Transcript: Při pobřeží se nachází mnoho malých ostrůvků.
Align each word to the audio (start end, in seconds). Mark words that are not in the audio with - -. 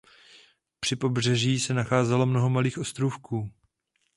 Při 0.79 0.95
pobřeží 0.95 1.59
se 1.59 1.73
nachází 1.73 2.13
mnoho 2.25 2.49
malých 2.49 2.77
ostrůvků. 2.77 3.51